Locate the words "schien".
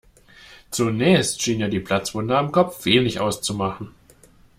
1.43-1.59